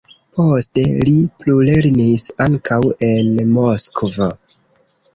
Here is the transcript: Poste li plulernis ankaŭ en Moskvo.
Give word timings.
Poste 0.37 0.85
li 1.09 1.13
plulernis 1.43 2.25
ankaŭ 2.49 2.83
en 3.13 3.33
Moskvo. 3.55 4.35